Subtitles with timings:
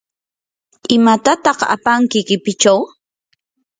[0.95, 2.79] ¿imatataq apanki qipikichaw?